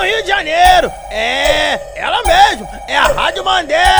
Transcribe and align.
no 0.00 0.06
Rio 0.06 0.22
de 0.22 0.28
Janeiro. 0.28 0.90
É, 1.10 1.78
ela 1.96 2.22
mesmo, 2.22 2.66
é 2.88 2.96
a 2.96 3.02
Rádio 3.08 3.44
Mandela. 3.44 3.99